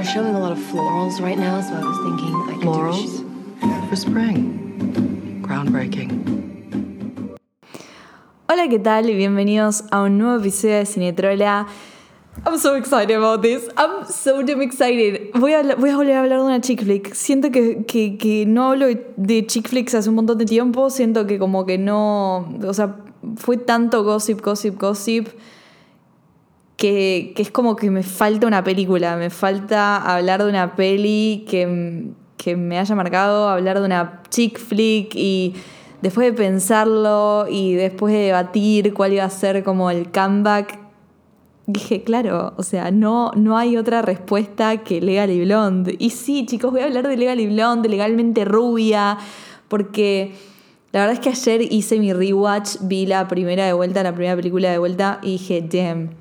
[0.00, 2.66] They're showing a lot of florals right now, so I was thinking I could do
[2.68, 3.02] Florals?
[3.02, 3.88] shoot.
[3.90, 5.42] For spring.
[5.42, 7.36] Groundbreaking.
[8.48, 9.10] Hola, ¿qué tal?
[9.10, 11.66] Y bienvenidos a un nuevo episodio de Cinetrola.
[12.46, 13.68] I'm so excited about this.
[13.76, 15.32] I'm so damn excited.
[15.34, 17.12] Voy a, voy a volver a hablar de una chick flick.
[17.12, 20.88] Siento que, que, que no hablo de, de chick flicks hace un montón de tiempo.
[20.88, 22.48] Siento que como que no...
[22.66, 22.96] O sea,
[23.36, 25.28] fue tanto gossip, gossip, gossip
[26.80, 29.14] que, es como que me falta una película.
[29.16, 32.06] Me falta hablar de una peli que,
[32.38, 35.54] que me haya marcado, hablar de una chick flick y
[36.00, 40.78] después de pensarlo y después de debatir cuál iba a ser como el comeback,
[41.66, 45.96] dije, claro, o sea, no, no hay otra respuesta que Legally Blonde.
[45.98, 49.18] Y sí, chicos, voy a hablar de Legally Blonde, de legalmente rubia,
[49.68, 50.32] porque
[50.92, 54.34] la verdad es que ayer hice mi rewatch, vi la primera de vuelta, la primera
[54.34, 56.19] película de vuelta, y dije, damn,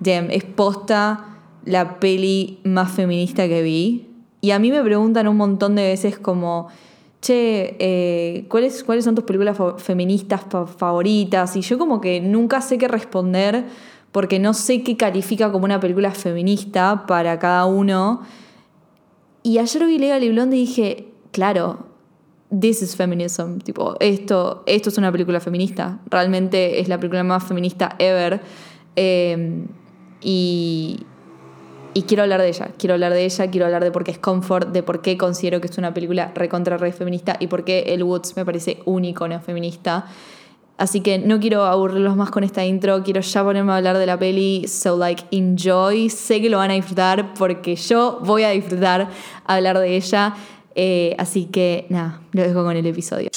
[0.00, 4.06] damn, es posta la peli más feminista que vi.
[4.40, 6.68] Y a mí me preguntan un montón de veces como,
[7.20, 11.56] che, eh, ¿cuáles, ¿cuáles son tus películas feministas fa- favoritas?
[11.56, 13.64] Y yo como que nunca sé qué responder
[14.12, 18.22] porque no sé qué califica como una película feminista para cada uno.
[19.42, 21.86] Y ayer vi Legally Blonde y dije, claro,
[22.58, 23.58] this is feminism.
[23.58, 25.98] Tipo, esto, esto es una película feminista.
[26.08, 28.40] Realmente es la película más feminista ever.
[28.96, 29.64] Eh,
[30.20, 31.00] y,
[31.94, 32.70] y quiero hablar de ella.
[32.78, 35.60] Quiero hablar de ella, quiero hablar de por qué es comfort, de por qué considero
[35.60, 39.04] que es una película recontra re feminista y por qué El Woods me parece un
[39.04, 40.06] icono feminista.
[40.76, 44.06] Así que no quiero aburrirlos más con esta intro, quiero ya ponerme a hablar de
[44.06, 48.50] la peli, so like enjoy, sé que lo van a disfrutar porque yo voy a
[48.50, 49.08] disfrutar
[49.44, 50.34] hablar de ella,
[50.80, 53.30] Eh, así que nada, lo dejo con el episodio.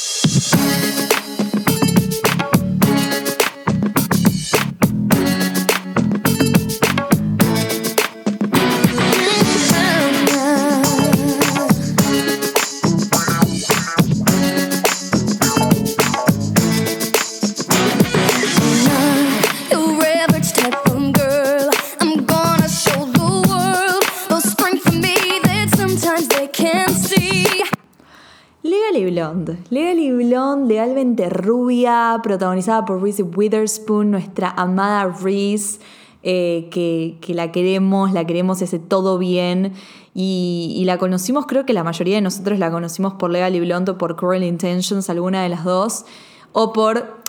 [29.06, 29.58] Blonde.
[29.70, 35.80] Legally Blonde, legalmente rubia, protagonizada por Reese Witherspoon, nuestra amada Reese,
[36.24, 39.74] eh, que, que la queremos, la queremos, hace todo bien.
[40.14, 43.92] Y, y la conocimos, creo que la mayoría de nosotros la conocimos por Legally Blonde
[43.92, 46.06] o por Cruel Intentions, alguna de las dos.
[46.52, 47.22] O por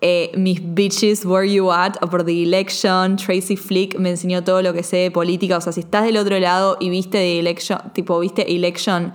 [0.00, 3.16] eh, Mis Bitches, Where You At, o por The Election.
[3.16, 5.58] Tracy Flick me enseñó todo lo que sé de política.
[5.58, 9.12] O sea, si estás del otro lado y viste The Election, tipo, viste Election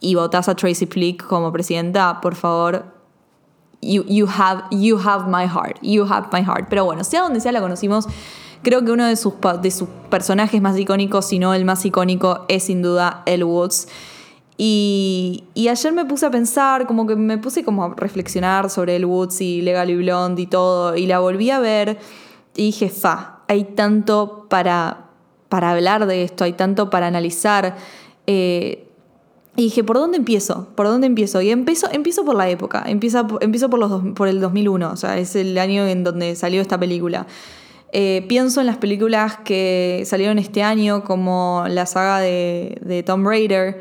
[0.00, 2.84] y votás a Tracy Flick como presidenta, por favor,
[3.80, 6.68] you, you, have, you have my heart, you have my heart.
[6.68, 8.06] Pero bueno, sea donde sea la conocimos,
[8.62, 12.44] creo que uno de sus, de sus personajes más icónicos, si no el más icónico,
[12.48, 13.88] es sin duda El Woods.
[14.56, 18.96] Y, y ayer me puse a pensar, como que me puse como a reflexionar sobre
[18.96, 21.98] El Woods y Legally Blonde y todo, y la volví a ver
[22.56, 25.10] y dije, fa, hay tanto para,
[25.48, 27.76] para hablar de esto, hay tanto para analizar.
[28.26, 28.87] Eh,
[29.58, 30.68] y dije, ¿por dónde empiezo?
[30.76, 31.42] ¿Por dónde empiezo?
[31.42, 35.18] Y empiezo, empiezo por la época, empiezo, empiezo por, los por el 2001, o sea,
[35.18, 37.26] es el año en donde salió esta película.
[37.90, 43.26] Eh, pienso en las películas que salieron este año, como la saga de, de Tomb
[43.26, 43.80] Raider,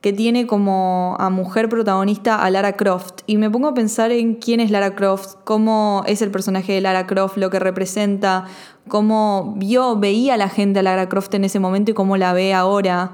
[0.00, 3.20] que tiene como a mujer protagonista a Lara Croft.
[3.26, 6.80] Y me pongo a pensar en quién es Lara Croft, cómo es el personaje de
[6.80, 8.46] Lara Croft, lo que representa,
[8.88, 12.54] cómo vio, veía la gente a Lara Croft en ese momento y cómo la ve
[12.54, 13.12] ahora.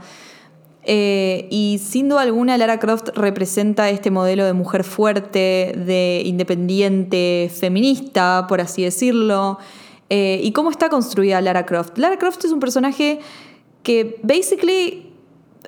[0.86, 7.50] Eh, y sin duda alguna Lara Croft representa este modelo de mujer fuerte, de independiente,
[7.58, 9.58] feminista, por así decirlo.
[10.10, 11.96] Eh, ¿Y cómo está construida Lara Croft?
[11.96, 13.20] Lara Croft es un personaje
[13.82, 15.10] que basically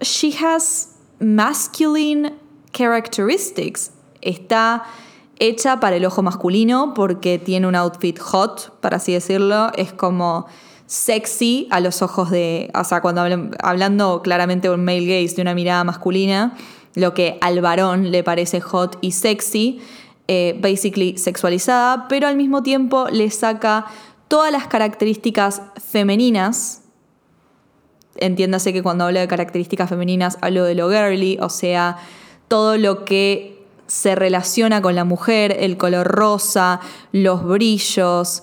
[0.03, 2.35] she has masculine
[2.73, 3.93] characteristics.
[4.21, 4.85] Está
[5.39, 9.71] hecha para el ojo masculino porque tiene un outfit hot, por así decirlo.
[9.77, 10.47] Es como
[10.87, 15.43] sexy a los ojos de, o sea, cuando hablan- hablando claramente un male gaze, de
[15.43, 16.57] una mirada masculina,
[16.95, 19.81] lo que al varón le parece hot y sexy,
[20.29, 23.87] eh, basically sexualizada, pero al mismo tiempo le saca
[24.29, 26.83] todas las características femeninas.
[28.17, 31.99] Entiéndase que cuando hablo de características femeninas hablo de lo girly, o sea,
[32.49, 36.81] todo lo que se relaciona con la mujer, el color rosa,
[37.13, 38.43] los brillos,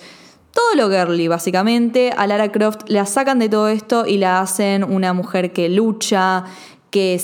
[0.54, 2.14] todo lo girly, básicamente.
[2.16, 6.46] A Lara Croft la sacan de todo esto y la hacen una mujer que lucha,
[6.92, 7.20] que,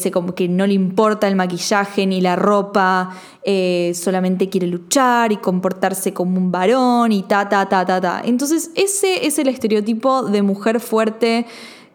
[0.49, 3.11] no le importa el maquillaje ni la ropa,
[3.43, 8.21] eh, solamente quiere luchar y comportarse como un varón y ta, ta, ta, ta, ta.
[8.25, 11.45] Entonces ese es el estereotipo de mujer fuerte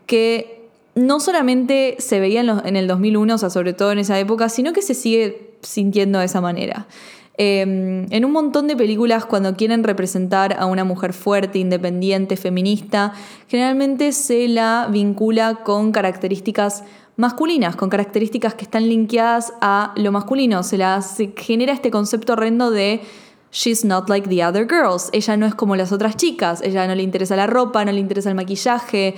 [0.06, 3.98] que no solamente se veía en, los- en el 2001, o sea, sobre todo en
[3.98, 6.86] esa época, sino que se sigue sintiendo de esa manera.
[7.36, 13.12] Eh, en un montón de películas, cuando quieren representar a una mujer fuerte, independiente, feminista,
[13.48, 16.84] generalmente se la vincula con características
[17.16, 20.62] masculinas, con características que están linkeadas a lo masculino.
[20.62, 21.00] Se, la,
[21.36, 23.00] genera este concepto horrendo de
[23.54, 25.10] She's not like the other girls.
[25.12, 26.60] Ella no es como las otras chicas.
[26.62, 29.14] Ella no le interesa la ropa, no le interesa el maquillaje.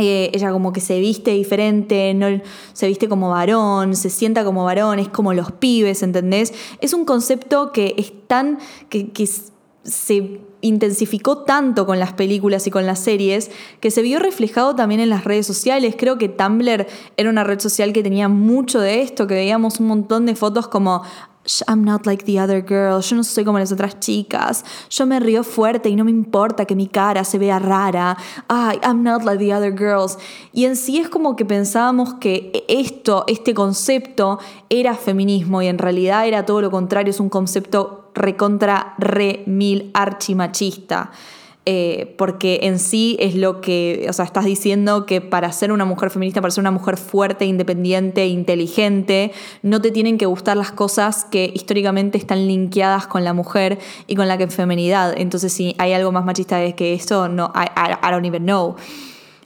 [0.00, 2.26] Eh, ella como que se viste diferente, no
[2.72, 6.54] se viste como varón, se sienta como varón, es como los pibes, ¿entendés?
[6.80, 8.58] Es un concepto que es tan.
[8.88, 9.28] que, que
[9.84, 13.50] se intensificó tanto con las películas y con las series
[13.80, 15.94] que se vio reflejado también en las redes sociales.
[15.96, 16.86] Creo que Tumblr
[17.16, 20.68] era una red social que tenía mucho de esto, que veíamos un montón de fotos
[20.68, 21.06] como "Sh-
[21.66, 25.18] I'm not like the other girl, yo no soy como las otras chicas, yo me
[25.20, 28.16] río fuerte y no me importa que mi cara se vea rara,
[28.48, 30.18] ay, I'm not like the other girls.
[30.52, 35.78] Y en sí es como que pensábamos que esto, este concepto era feminismo y en
[35.78, 41.10] realidad era todo lo contrario, es un concepto recontra re mil archimachista.
[41.66, 45.84] Eh, porque en sí es lo que, o sea, estás diciendo que para ser una
[45.84, 49.32] mujer feminista, para ser una mujer fuerte, independiente, inteligente,
[49.62, 54.14] no te tienen que gustar las cosas que históricamente están linkeadas con la mujer y
[54.14, 55.12] con la feminidad.
[55.18, 58.76] Entonces, si hay algo más machista que eso, no, I don't even know.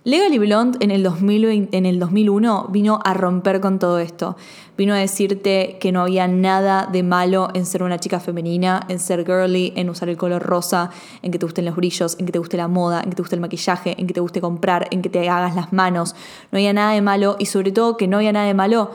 [0.04, 4.36] Legally Blonde en el, 2020 en el 2001 vino a romper con todo esto.
[4.76, 8.98] Vino a decirte que no había nada de malo en ser una chica femenina, en
[8.98, 10.90] ser girly, en usar el color rosa,
[11.22, 13.22] en que te gusten los brillos, en que te guste la moda, en que te
[13.22, 16.16] guste el maquillaje, en que te guste comprar, en que te hagas las manos.
[16.50, 18.90] No había nada de malo y sobre todo que no había nada de malo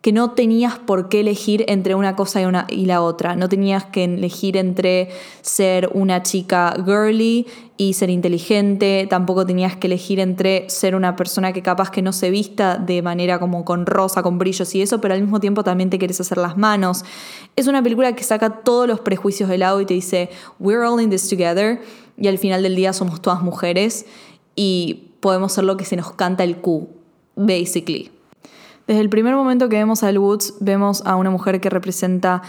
[0.00, 3.36] que no tenías por qué elegir entre una cosa y, la otra.
[3.36, 5.10] No tenías que elegir entre
[5.42, 9.06] ser una chica girly y ser inteligente.
[9.10, 13.02] Tampoco tenías que elegir entre ser una persona que capaz que no se vista de
[13.02, 16.18] manera como con rosa, con brillos y eso, pero al mismo tiempo también te quieres
[16.18, 17.04] hacer las manos.
[17.56, 21.00] Es una película que saca todos los prejuicios de lado y te dice, we're all
[21.00, 21.82] in this together.
[22.16, 24.06] Y al final del día somos todas mujeres
[24.56, 26.88] y podemos ser lo que se nos canta el Q,
[27.36, 28.10] basically.
[28.90, 32.42] Desde el primer momento que vemos a Elle Woods, vemos a una mujer que representa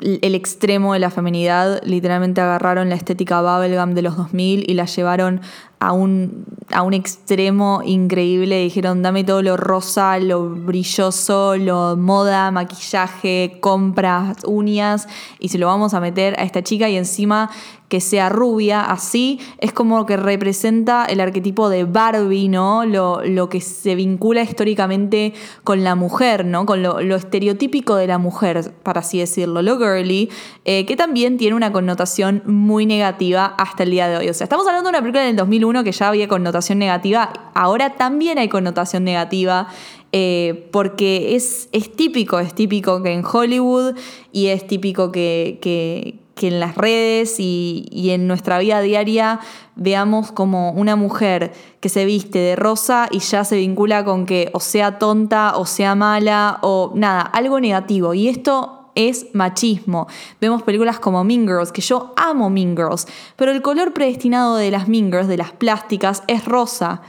[0.00, 1.82] el extremo de la feminidad.
[1.84, 5.42] Literalmente agarraron la estética bubblegum de los 2000 y la llevaron
[5.80, 8.62] a un, a un extremo increíble.
[8.62, 15.66] Dijeron, dame todo lo rosa, lo brilloso, lo moda, maquillaje, compras, uñas, y se lo
[15.66, 17.50] vamos a meter a esta chica y encima
[17.90, 22.84] que sea rubia, así, es como que representa el arquetipo de Barbie, ¿no?
[22.84, 25.34] Lo, lo que se vincula históricamente
[25.64, 26.66] con la mujer, ¿no?
[26.66, 30.30] Con lo, lo estereotípico de la mujer, para así decirlo, lo girly,
[30.64, 34.28] eh, que también tiene una connotación muy negativa hasta el día de hoy.
[34.28, 37.96] O sea, estamos hablando de una película del 2001 que ya había connotación negativa, ahora
[37.96, 39.68] también hay connotación negativa.
[40.12, 43.94] eh, porque es, es típico, es típico que en Hollywood
[44.32, 49.40] y es típico que, que, en las redes y en nuestra vida diaria
[49.76, 54.50] veamos como una mujer que se viste de rosa y ya se vincula con que
[54.52, 58.14] o sea tonta o sea mala o nada, algo negativo.
[58.14, 60.06] Y esto es machismo.
[60.40, 63.06] Vemos películas como Mean Girls, que yo amo Mean Girls,
[63.36, 67.02] pero el color predestinado de las Mean Girls, de las plásticas, es rosa.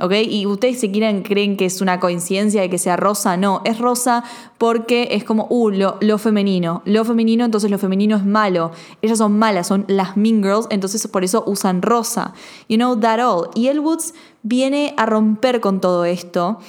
[0.00, 0.12] ¿Ok?
[0.28, 3.36] Y ustedes se quieren, creen que es una coincidencia de que sea rosa.
[3.36, 4.22] No, es rosa
[4.56, 6.82] porque es como, uh, lo, lo femenino.
[6.84, 8.70] Lo femenino, entonces lo femenino es malo.
[9.02, 12.32] Ellas son malas, son las Mean Girls, entonces por eso usan rosa.
[12.68, 13.48] You know that all.
[13.56, 16.60] Y El Woods viene a romper con todo esto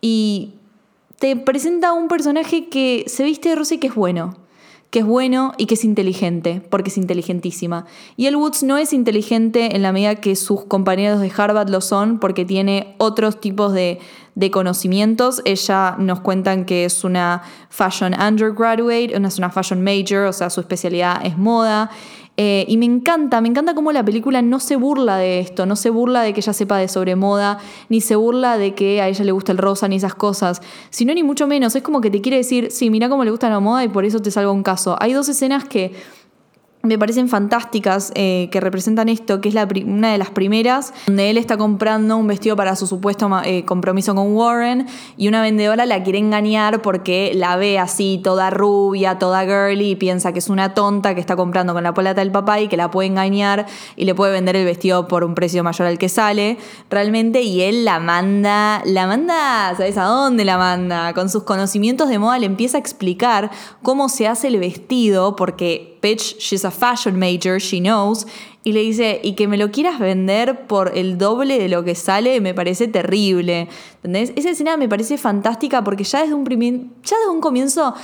[0.00, 0.53] y
[1.24, 4.36] te presenta un personaje que se viste de rosa y que es bueno
[4.90, 7.84] que es bueno y que es inteligente, porque es inteligentísima.
[8.16, 11.80] Y el Woods no es inteligente en la medida que sus compañeros de Harvard lo
[11.80, 13.98] son, porque tiene otros tipos de,
[14.36, 15.42] de conocimientos.
[15.46, 20.60] Ella nos cuentan que es una fashion undergraduate, es una fashion major, o sea, su
[20.60, 21.90] especialidad es moda.
[22.36, 25.76] Eh, y me encanta, me encanta cómo la película no se burla de esto, no
[25.76, 29.08] se burla de que ella sepa de sobre moda, ni se burla de que a
[29.08, 30.60] ella le gusta el rosa, ni esas cosas,
[30.90, 31.76] sino ni mucho menos.
[31.76, 34.04] Es como que te quiere decir, sí, mira cómo le gusta la moda y por
[34.04, 34.96] eso te salva un caso.
[35.00, 35.92] Hay dos escenas que
[36.84, 41.38] me parecen fantásticas eh, que representan esto, que es una de las primeras, donde él
[41.38, 44.86] está comprando un vestido para su supuesto eh, compromiso con Warren
[45.16, 49.96] y una vendedora la quiere engañar porque la ve así, toda rubia, toda girly, y
[49.96, 52.76] piensa que es una tonta que está comprando con la plata del papá y que
[52.76, 56.10] la puede engañar y le puede vender el vestido por un precio mayor al que
[56.10, 56.58] sale
[56.90, 61.14] realmente y él la manda, la manda, ¿sabes a dónde la manda?
[61.14, 63.50] Con sus conocimientos de moda le empieza a explicar
[63.82, 68.26] cómo se hace el vestido porque she's a fashion major, she knows.
[68.62, 71.94] Y le dice, y que me lo quieras vender por el doble de lo que
[71.94, 73.68] sale, me parece terrible.
[73.96, 74.32] ¿Entendés?
[74.36, 76.44] Esa escena me parece fantástica porque ya desde un,
[77.02, 77.94] ya desde un comienzo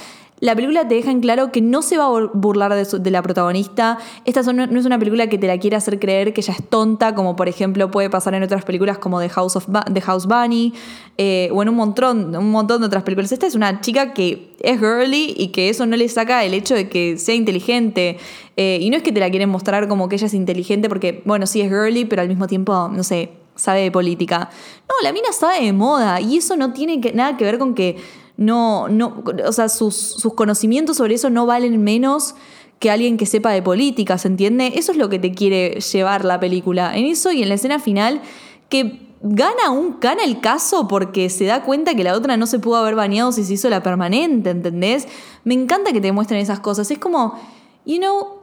[0.40, 3.99] la película te deja en claro que no se va a burlar de, la protagonista.
[4.25, 7.14] Esta no, es una película que te la quiere hacer creer que ella es tonta,
[7.14, 10.73] como por ejemplo puede pasar en otras películas como The House, of The House Bunny
[11.18, 13.30] eh, o en un montón, un montón de otras películas.
[13.32, 16.75] Esta es una chica que es girly y que eso no le saca el hecho
[16.75, 18.18] de que sea inteligente.
[18.56, 21.23] Eh, y no es que te la quieren mostrar como que ella es inteligente porque,
[21.26, 24.49] bueno, sí es girly, pero al mismo tiempo, no sé, sabe de política.
[24.88, 27.97] No, la mina sabe de moda y eso no tiene nada que ver con que
[28.40, 32.35] no, no, o sea, sus, sus conocimientos sobre eso no valen menos
[32.78, 34.73] que alguien que sepa de política, ¿se entiende?
[34.76, 36.97] Eso es lo que te quiere llevar la película.
[36.97, 38.23] En eso y en la escena final,
[38.70, 42.59] que gana, un, gana el caso porque se da cuenta que la otra no se
[42.59, 45.06] pudo haber bañado si se hizo la permanente, ¿entendés?
[45.44, 46.90] Me encanta que te muestren esas cosas.
[46.90, 47.38] Es como,
[47.85, 48.38] you know,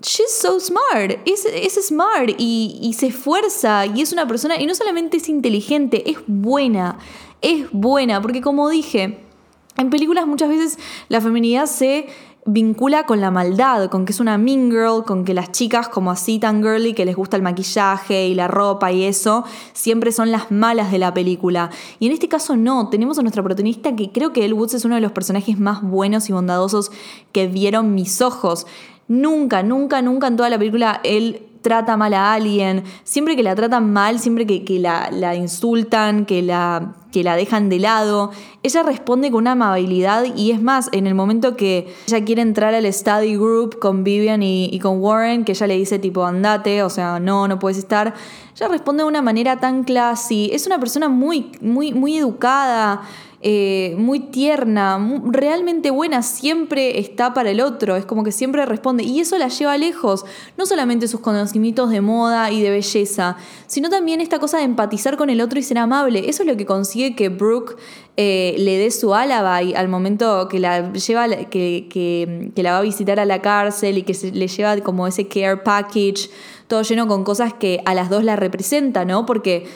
[0.00, 1.18] she's so smart.
[1.26, 5.28] Es, es smart y, y se esfuerza y es una persona, y no solamente es
[5.28, 6.96] inteligente, es buena.
[7.42, 9.18] Es buena, porque como dije,
[9.76, 12.06] en películas muchas veces la feminidad se
[12.44, 16.10] vincula con la maldad, con que es una mean girl, con que las chicas como
[16.10, 20.32] así tan girly, que les gusta el maquillaje y la ropa y eso, siempre son
[20.32, 21.70] las malas de la película.
[22.00, 24.84] Y en este caso no, tenemos a nuestra protagonista que creo que Elle Woods es
[24.84, 26.90] uno de los personajes más buenos y bondadosos
[27.30, 28.66] que vieron mis ojos.
[29.06, 33.54] Nunca, nunca, nunca en toda la película él trata mal a alguien, siempre que la
[33.54, 38.30] tratan mal, siempre que, la, la, insultan, que la, que la dejan de lado,
[38.62, 42.74] ella responde con una amabilidad y es más, en el momento que ella quiere entrar
[42.74, 46.82] al study group con Vivian y, y con Warren, que ella le dice tipo andate,
[46.82, 48.12] o sea, no, no puedes estar,
[48.54, 53.02] ella responde de una manera tan classy, es una persona muy, muy, muy educada.
[53.44, 59.02] Eh, muy tierna, realmente buena, siempre está para el otro, es como que siempre responde
[59.02, 60.24] y eso la lleva lejos,
[60.56, 65.16] no solamente sus conocimientos de moda y de belleza, sino también esta cosa de empatizar
[65.16, 67.76] con el otro y ser amable, eso es lo que consigue que Brooke
[68.16, 72.82] eh, le dé su y al momento que la lleva, que, que, la va a
[72.82, 76.30] visitar a la cárcel y que se, le lleva como ese care package,
[76.68, 79.26] todo lleno con cosas que a las dos la representan, ¿no?
[79.26, 79.66] Porque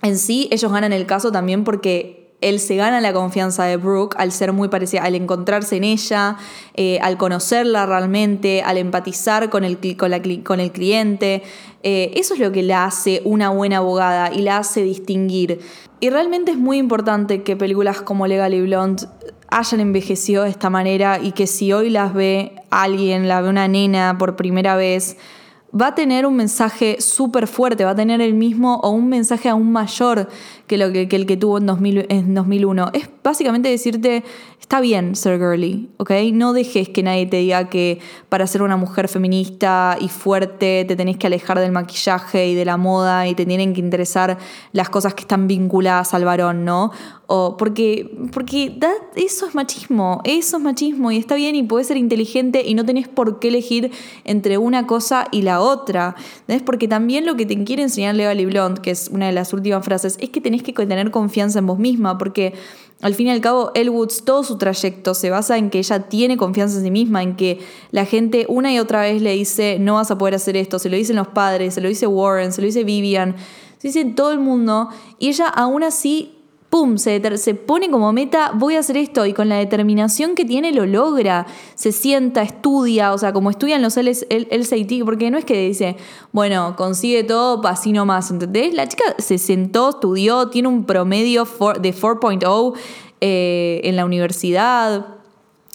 [0.00, 4.16] en sí ellos ganan el caso también porque él se gana la confianza de Brooke
[4.18, 6.36] al ser muy parecida, al encontrarse en ella,
[6.74, 10.10] eh, al conocerla realmente, al empatizar con el, con
[10.42, 11.42] con el cliente.
[11.82, 15.60] Eh, eso es lo que la hace una buena abogada y la hace distinguir.
[16.00, 19.06] Y realmente es muy importante que películas como Legally Blonde
[19.48, 23.68] hayan envejecido de esta manera y que si hoy las ve alguien, la ve una
[23.68, 25.16] nena por primera vez,
[25.78, 29.48] va a tener un mensaje súper fuerte, va a tener el mismo o un mensaje
[29.48, 30.28] aún mayor
[30.70, 32.90] que, lo que, el que tuvo en, 2000, en 2001.
[32.92, 34.22] Es básicamente decirte,
[34.60, 36.12] está bien ser girly, ¿ok?
[36.32, 37.98] No dejes que nadie te diga que
[38.28, 42.64] para ser una mujer feminista y fuerte te tenés que alejar del maquillaje y de
[42.64, 44.38] la moda y te tienen que interesar
[44.70, 46.92] las cosas que están vinculadas al varón, ¿no?
[47.26, 48.78] O porque, porque
[49.16, 52.84] eso es machismo, eso es machismo y está bien y puedes ser inteligente y no
[52.84, 53.90] tenés por qué elegir
[54.24, 56.16] entre una cosa y la otra.
[56.64, 59.84] Porque también lo que te quiere enseñar Legally Blonde, que es una de las últimas
[59.84, 62.54] frases, es que tenés que tener confianza en vos misma, porque
[63.00, 66.36] al fin y al cabo, Elwoods, todo su trayecto se basa en que ella tiene
[66.36, 67.60] confianza en sí misma, en que
[67.92, 70.90] la gente una y otra vez le dice, no vas a poder hacer esto, se
[70.90, 73.36] lo dicen los padres, se lo dice Warren, se lo dice Vivian,
[73.78, 76.39] se dice todo el mundo, y ella aún así
[76.70, 76.96] ¡pum!
[76.96, 80.72] Se, se, pone como meta, voy a hacer esto, y con la determinación que tiene
[80.72, 85.68] lo logra, se sienta, estudia, o sea, como estudian los LCT, porque no es que
[85.68, 85.96] dice,
[86.32, 88.72] bueno, consigue todo, así nomás, ¿entendés?
[88.72, 92.74] La chica se sentó, estudió, tiene un promedio de 4.0
[93.20, 95.19] eh, en la universidad,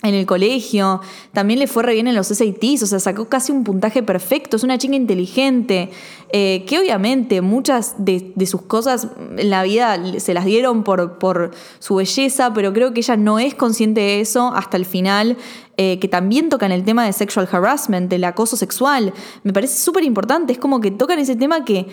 [0.07, 1.01] en el colegio,
[1.33, 4.57] también le fue re bien en los SATs, o sea, sacó casi un puntaje perfecto,
[4.57, 5.89] es una chica inteligente,
[6.31, 9.07] eh, que obviamente muchas de, sus cosas
[9.37, 13.55] en la vida se las dieron por, su belleza, pero creo que ella no es
[13.55, 15.37] consciente de eso hasta el final,
[15.77, 20.03] eh, que también tocan el tema de sexual harassment, del acoso sexual, me parece súper
[20.03, 21.87] importante, es como que tocan ese tema que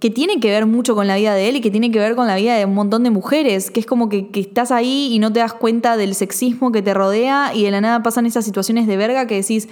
[0.00, 2.14] que tiene que ver mucho con la vida de él y que tiene que ver
[2.14, 5.18] con la vida de un montón de mujeres, que es como que, estás ahí y
[5.18, 8.44] no te das cuenta del sexismo que te rodea y de la nada pasan esas
[8.44, 9.68] situaciones de verga que decís,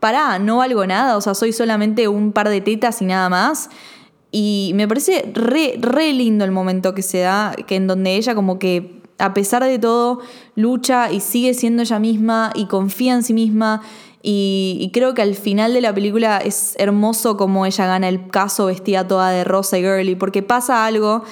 [0.00, 3.70] pará, no valgo nada, o sea, soy solamente un par de tetas y nada más.
[4.32, 8.34] Y me parece re, re lindo el momento que se da, que en donde ella
[8.34, 10.20] como que a pesar de todo
[10.56, 13.82] lucha y sigue siendo ella misma y confía en sí misma
[14.22, 18.66] y, creo que al final de la película es hermoso como ella gana el caso
[18.66, 21.24] vestida toda de rosa y girly, porque pasa algo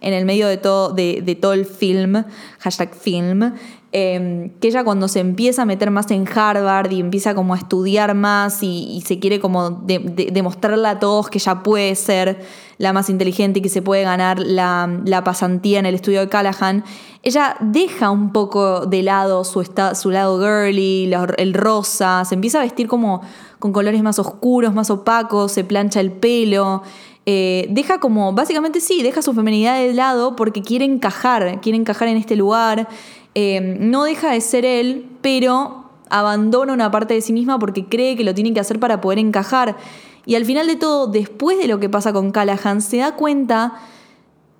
[0.00, 2.22] en el medio de todo, de, todo el film,
[2.60, 3.52] hashtag film,
[3.98, 7.56] eh, que ella cuando se empieza a meter más en Harvard y empieza como a
[7.56, 12.44] estudiar más y, se quiere como de- de- demostrarle a todos que ella puede ser
[12.76, 16.84] la más inteligente y que se puede ganar la, pasantía en el estudio de Callahan,
[17.22, 22.64] ella deja un poco de lado su, su lado girly, el rosa, se empieza a
[22.64, 23.22] vestir como
[23.58, 26.82] con colores más oscuros, más opacos, se plancha el pelo.
[27.28, 32.06] Eh, deja como, básicamente sí, deja su feminidad de lado porque quiere encajar, quiere encajar
[32.06, 32.88] en este lugar.
[33.34, 38.16] Eh, no deja de ser él, pero abandona una parte de sí misma porque cree
[38.16, 39.76] que lo tiene que hacer para poder encajar.
[40.24, 43.74] Y al final de todo, después de lo que pasa con Callahan, se da cuenta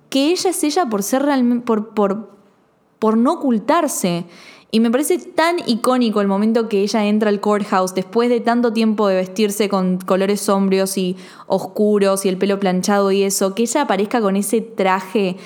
[0.09, 2.31] que ella es ella por ser realmente, por, por,
[2.99, 4.25] por no ocultarse.
[4.69, 8.73] Y me parece tan icónico el momento que ella entra al courthouse después de tanto
[8.73, 11.15] tiempo de vestirse con colores sombríos y
[11.47, 15.37] oscuros y el pelo planchado y eso, que ella aparezca con ese traje,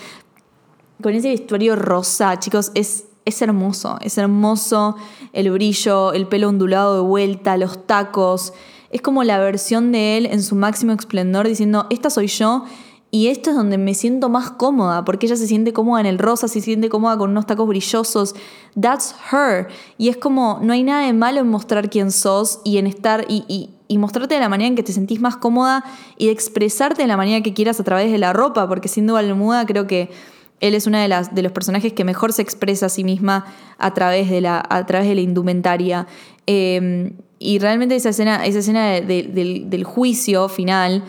[1.03, 4.95] con ese vestuario rosa, chicos, es, es hermoso, es hermoso
[5.33, 8.53] el brillo, el pelo ondulado de vuelta, los tacos,
[8.89, 12.65] es como la versión de él en su máximo esplendor diciendo, esta soy yo
[13.13, 16.17] y esto es donde me siento más cómoda, porque ella se siente cómoda en el
[16.17, 18.35] rosa, se siente cómoda con unos tacos brillosos.
[18.79, 19.67] That's her.
[19.97, 23.25] Y es como, no hay nada de malo en mostrar quién sos y en estar
[23.27, 25.83] y, y- mostrarte de la manera en que te sentís más cómoda
[26.17, 29.19] y de expresarte de la manera que quieras a través de la ropa, porque duda
[29.19, 30.09] alguna creo que
[30.61, 33.45] él es uno de, las, de los personajes que mejor se expresa a sí misma
[33.77, 36.07] a través de la, a través de la indumentaria.
[36.47, 41.03] Eh, y realmente esa escena, esa escena de- de- del, del juicio final,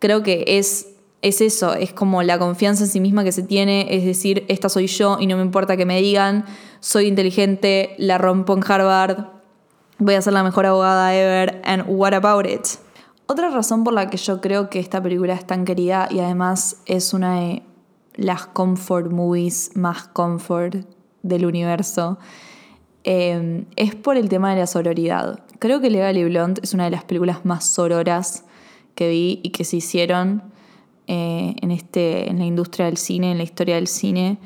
[0.00, 0.88] creo que es,
[1.22, 4.68] es eso, es como la confianza en sí misma que se tiene, es decir, esta
[4.68, 6.44] soy yo y no me importa que me digan,
[6.80, 9.26] soy inteligente, la rompo en Harvard,
[9.98, 12.66] voy a ser la mejor abogada ever, and what about it?
[13.26, 16.76] Otra razón por la que yo creo que esta película es tan querida y además
[16.86, 17.62] es una de
[18.14, 20.86] las comfort movies más comfort
[21.22, 22.18] del universo
[23.08, 25.40] eh, es por el tema de la sororidad.
[25.60, 28.44] Creo que Legally Blonde es una de las películas más sororas
[28.96, 30.42] que vi y que se hicieron
[31.08, 34.38] eh, en, este, en la industria del cine, en la historia del cine,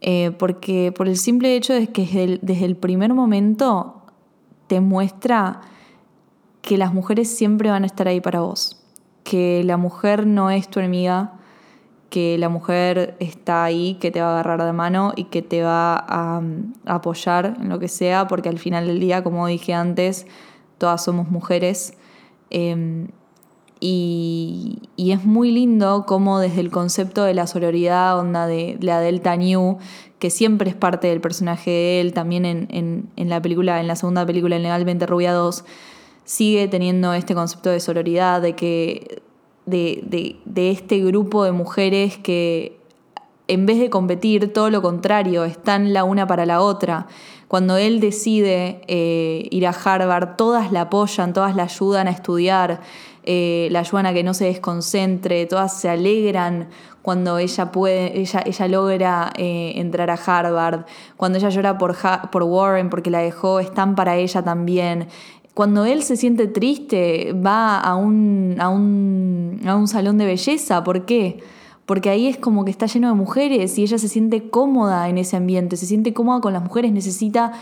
[0.00, 4.02] eh, porque por el simple hecho de que desde el, desde el primer momento
[4.66, 5.60] te muestra
[6.60, 8.84] que las mujeres siempre van a estar ahí para vos,
[9.22, 11.34] que la mujer no es tu enemiga,
[12.10, 15.62] que la mujer está ahí, que te va a agarrar de mano y que te
[15.62, 16.42] va a,
[16.86, 20.26] apoyar en lo que sea, porque al final del día, como dije antes,
[20.78, 21.94] todas somos mujeres.
[22.50, 23.06] Eh,
[23.80, 29.00] y, y es muy lindo como desde el concepto de la sororidad, onda de la
[29.00, 29.78] Delta New,
[30.18, 33.86] que siempre es parte del personaje de él, también en, en, en la película, en
[33.86, 35.64] la segunda película, en Legalmente Rubia 2,
[36.24, 39.22] sigue teniendo este concepto de sororidad, de que.
[39.66, 42.78] de, de, de este grupo de mujeres que
[43.48, 47.06] en vez de competir, todo lo contrario, están la una para la otra.
[47.48, 52.82] Cuando él decide eh, ir a Harvard, todas la apoyan, todas la ayudan a estudiar,
[53.30, 56.68] eh, la ayudan a que no se desconcentre, todas se alegran
[57.02, 60.86] cuando ella puede, ella, ella logra eh, entrar a Harvard,
[61.18, 61.94] cuando ella llora por,
[62.32, 65.08] por Warren porque la dejó, están para ella también.
[65.52, 70.82] Cuando él se siente triste, va a un, a un, a un salón de belleza.
[70.82, 71.40] ¿Por qué?
[71.84, 75.18] Porque ahí es como que está lleno de mujeres y ella se siente cómoda en
[75.18, 77.52] ese ambiente, se siente cómoda con las mujeres, necesita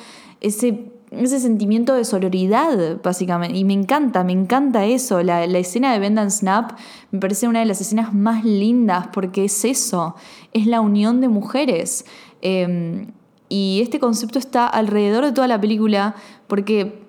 [0.41, 0.93] ese,
[1.25, 3.57] ese sentimiento de sororidad, básicamente.
[3.57, 5.23] Y me encanta, me encanta eso.
[5.23, 6.73] La, la escena de Bend and Snap
[7.11, 10.17] me parece una de las escenas más lindas porque es eso,
[10.53, 12.07] es la unión de mujeres.
[12.43, 13.07] Eh,
[13.49, 16.15] y este concepto está alrededor de toda la película
[16.49, 17.07] porque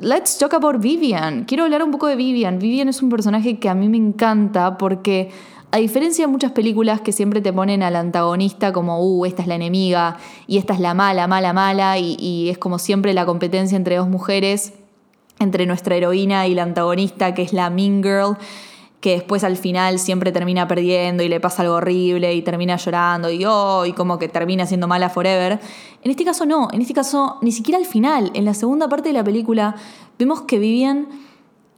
[0.00, 1.44] Let's talk about Vivian.
[1.44, 2.58] Quiero hablar un poco de Vivian.
[2.58, 5.30] Vivian es un personaje que a mí me encanta porque,
[5.72, 9.48] a diferencia de muchas películas que siempre te ponen al antagonista como, uh, esta es
[9.48, 13.26] la enemiga y esta es la mala, mala, mala, y, y es como siempre la
[13.26, 14.72] competencia entre dos mujeres,
[15.38, 18.36] entre nuestra heroína y la antagonista, que es la Mean Girl
[19.00, 23.30] que después al final siempre termina perdiendo y le pasa algo horrible y termina llorando
[23.30, 25.58] y oh, y como que termina siendo mala forever.
[26.02, 29.08] En este caso no, en este caso ni siquiera al final, en la segunda parte
[29.08, 29.74] de la película
[30.18, 31.08] vemos que Vivian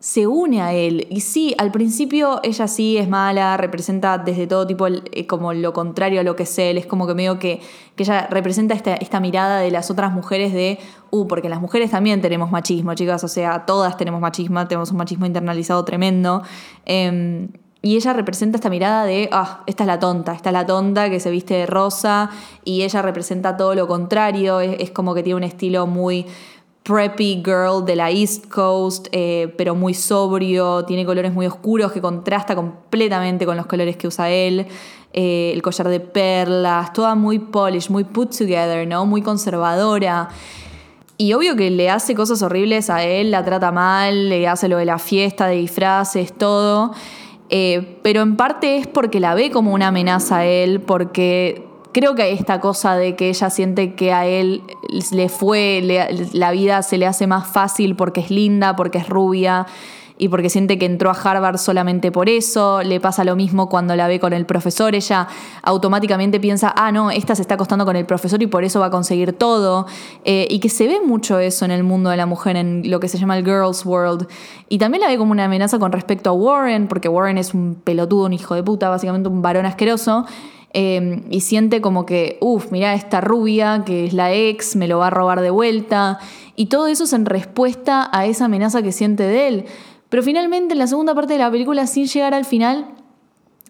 [0.03, 1.07] se une a él.
[1.11, 5.73] Y sí, al principio ella sí es mala, representa desde todo tipo eh, como lo
[5.73, 6.77] contrario a lo que es él.
[6.77, 7.61] Es como que medio que,
[7.95, 11.93] que ella representa esta, esta mirada de las otras mujeres de, uh, porque las mujeres
[11.93, 13.23] también tenemos machismo, chicas.
[13.23, 16.43] O sea, todas tenemos machismo, tenemos un machismo internalizado tremendo.
[16.85, 20.67] Em, y ella representa esta mirada de, ah, esta es la tonta, esta es la
[20.67, 22.29] tonta que se viste de rosa.
[22.65, 26.27] Y ella representa todo lo contrario, es como que tiene un estilo muy
[26.83, 32.01] preppy girl de la East Coast, eh, pero muy sobrio, tiene colores muy oscuros que
[32.01, 34.67] contrasta completamente con los colores que usa él.
[35.15, 39.05] Eh, el collar de perlas, toda muy polish, muy put together, ¿no?
[39.05, 40.29] Muy conservadora.
[41.19, 44.79] Y obvio que le hace cosas horribles a él, la trata mal, le hace lo
[44.79, 46.93] de la fiesta, de disfraces, todo.
[47.51, 52.15] Eh, pero en parte es porque la ve como una amenaza a él, porque creo
[52.15, 54.63] que hay esta cosa de que ella siente que a él
[55.13, 59.67] le fue, la vida se le hace más fácil porque es linda, porque es rubia
[60.23, 62.83] y porque siente que entró a Harvard solamente por eso.
[62.83, 64.95] Le pasa lo mismo cuando la ve con el profesor.
[64.95, 65.27] Ella
[65.63, 68.87] automáticamente piensa, ah, no, esta se está acostando con el profesor y por eso va
[68.87, 69.87] a conseguir todo.
[70.25, 73.01] Eh, y que se ve mucho eso en el mundo de la mujer, en lo
[73.01, 74.29] que se llama el Girls World.
[74.69, 77.75] Y también la ve como una amenaza con respecto a Warren, porque Warren es un
[77.83, 80.25] pelotudo, un hijo de puta, básicamente un varón asqueroso.
[80.75, 84.99] Eh, y siente como que, uff, mira esta rubia que es la ex, me lo
[84.99, 86.19] va a robar de vuelta.
[86.57, 89.65] Y todo eso es en respuesta a esa amenaza que siente de él.
[90.09, 92.87] Pero finalmente en la segunda parte de la película, sin llegar al final,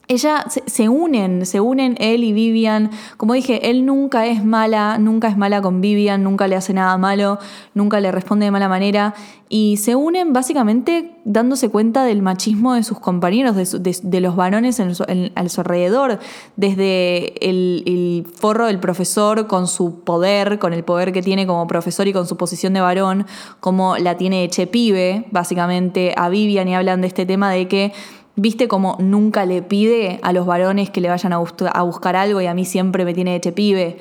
[0.08, 2.90] ella se, unen, se unen él y Vivian.
[3.16, 6.96] Como dije, él nunca es mala, nunca es mala con Vivian, nunca le hace nada
[6.98, 7.38] malo,
[7.74, 9.14] nunca le responde de mala manera.
[9.48, 15.32] Y se unen básicamente dándose cuenta del machismo de sus compañeros, de, los varones en,
[15.34, 16.18] a su alrededor.
[16.56, 22.08] Desde el, forro del profesor con su poder, con el poder que tiene como profesor
[22.08, 23.26] y con su posición de varón,
[23.60, 27.92] como la tiene Eche Pibe, básicamente a Vivian y hablan de este tema de que
[28.34, 32.46] ¿Viste como nunca le pide a los varones que le vayan a, buscar algo y
[32.46, 33.98] a mí siempre me tiene hecho pibe?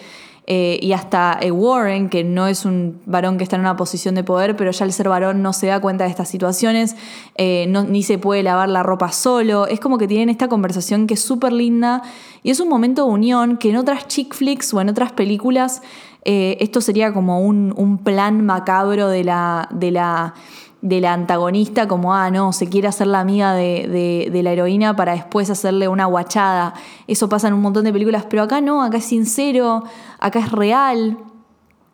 [0.48, 4.16] Eh, y hasta eh, Warren, que no es un varón que está en una posición
[4.16, 6.96] de poder, pero ya al ser varón no se da cuenta de estas situaciones,
[7.36, 9.68] eh, ni se puede lavar la ropa solo.
[9.68, 12.02] Es como que tienen esta conversación que es súper linda
[12.42, 15.82] y es un momento de unión que en otras chick flicks o en otras películas
[16.24, 20.36] esto sería como un, plan macabro de la
[20.82, 25.14] de la antagonista como, ah, no, se quiere hacer la amiga de, la heroína para
[25.14, 26.74] después hacerle una guachada.
[27.08, 29.84] Eso pasa en un montón de películas, pero acá no, acá es sincero,
[30.20, 31.18] acá es real.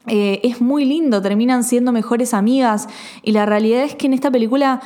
[0.09, 2.87] Eh, es muy lindo, terminan siendo mejores amigas
[3.23, 4.79] y la realidad es que en esta película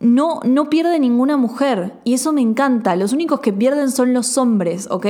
[0.00, 2.94] no, no pierde ninguna mujer y eso me encanta.
[2.94, 5.06] Los únicos que pierden son los hombres, ¿ok?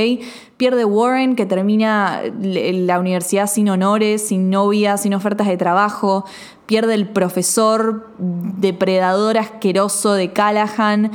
[0.56, 6.24] Pierde Warren que termina la universidad sin honores, sin novia, sin ofertas de trabajo
[6.68, 11.12] pierde el profesor depredador asqueroso de Callahan.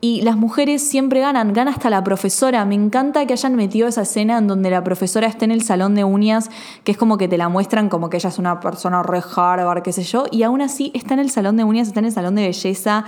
[0.00, 2.64] Y las mujeres siempre ganan, gana hasta la profesora.
[2.64, 5.96] Me encanta que hayan metido esa escena en donde la profesora está en el salón
[5.96, 6.50] de uñas,
[6.84, 9.82] que es como que te la muestran como que ella es una persona re Harvard,
[9.82, 12.12] qué sé yo, y aún así está en el salón de uñas, está en el
[12.12, 13.06] salón de belleza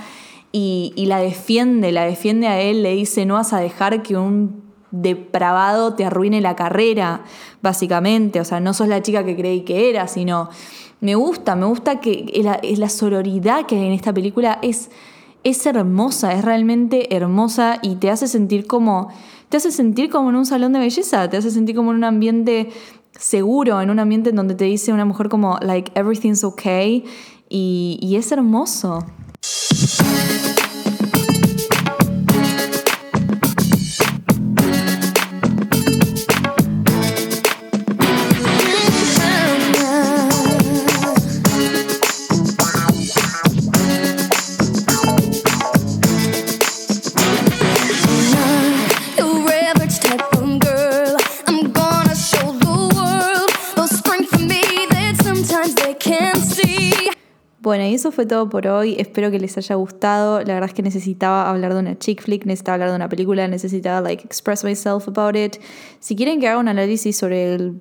[0.52, 4.64] y, la defiende, la defiende a él, le dice, no vas a dejar que un
[4.90, 7.22] depravado te arruine la carrera,
[7.62, 8.40] básicamente.
[8.40, 10.48] O sea, no sos la chica que creí que era, sino
[11.00, 14.90] me gusta, me gusta que la, la sororidad que hay en esta película es,
[15.44, 19.08] es hermosa, es realmente hermosa y te hace sentir como,
[19.48, 22.04] te hace sentir como en un salón de belleza, te hace sentir como en un
[22.04, 22.70] ambiente
[23.18, 27.04] seguro, en un ambiente en donde te dice una mujer como, like, everything's okay
[27.48, 29.04] y es hermoso.
[57.94, 58.96] Eso fue todo por hoy.
[58.98, 60.40] Espero que les haya gustado.
[60.40, 63.48] La verdad es que necesitaba hablar de una chick flick, necesitaba hablar de una película,
[63.48, 65.56] necesitaba like express myself about it.
[65.98, 67.80] Si quieren que haga un análisis sobre el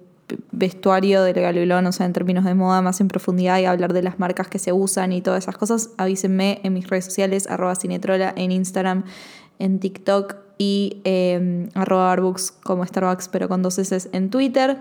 [0.52, 4.04] vestuario del Galilón, o sea, en términos de moda más en profundidad y hablar de
[4.04, 7.76] las marcas que se usan y todas esas cosas, avísenme en mis redes sociales, arroba
[7.76, 9.06] cinetrola en Instagram,
[9.58, 14.78] en TikTok y eh, arroba Arbooks como Starbucks, pero con dos S en Twitter.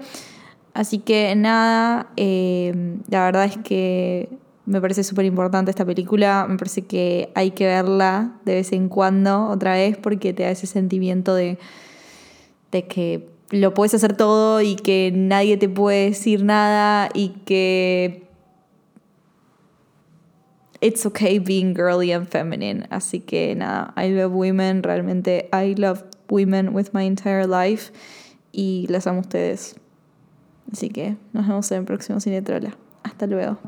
[0.75, 4.29] Así que nada, em, la verdad es que
[4.69, 8.91] me parece súper importante esta película, me parece que hay que verla de vez en
[8.91, 11.59] cuando otra vez porque te da ese sentimiento de,
[12.71, 18.29] de que lo puedes hacer todo y que nadie te puede decir nada y que
[20.83, 22.87] it's okay being girly and feminine.
[22.91, 27.91] Así que nada, I love women, realmente I love women with my entire life
[28.53, 29.77] y las amo ustedes.
[30.71, 32.21] Así que nos vemos en el próximo.
[33.03, 33.59] Hasta luego.